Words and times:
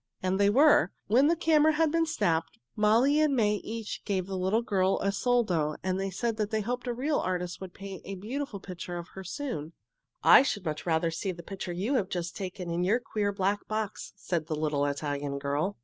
And 0.23 0.39
they 0.39 0.49
were. 0.49 0.91
When 1.05 1.27
the 1.27 1.35
camera 1.35 1.73
had 1.73 1.91
been 1.91 2.07
snapped, 2.07 2.57
Molly 2.75 3.19
and 3.19 3.35
May 3.35 3.57
each 3.57 4.03
gave 4.03 4.25
the 4.25 4.35
little 4.35 4.63
girl 4.63 4.99
a 4.99 5.11
soldo 5.11 5.75
and 5.83 6.11
said 6.11 6.37
they 6.37 6.61
hoped 6.61 6.87
a 6.87 6.91
real 6.95 7.19
artist 7.19 7.61
would 7.61 7.75
paint 7.75 8.01
a 8.03 8.15
beautiful 8.15 8.59
picture 8.59 8.97
of 8.97 9.09
her 9.09 9.23
soon. 9.23 9.73
"I 10.23 10.41
should 10.41 10.65
much 10.65 10.87
rather 10.87 11.11
see 11.11 11.31
the 11.31 11.43
picture 11.43 11.71
you 11.71 11.93
have 11.97 12.09
just 12.09 12.35
taken 12.35 12.71
in 12.71 12.83
your 12.83 12.99
queer, 12.99 13.31
black 13.31 13.67
box," 13.67 14.13
said 14.15 14.47
the 14.47 14.55
little 14.55 14.87
Italian 14.87 15.37
girl. 15.37 15.77